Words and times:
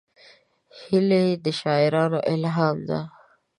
هیلۍ 0.81 1.27
د 1.43 1.45
شاعرانو 1.59 2.19
الهام 2.33 2.77
ده 2.89 2.99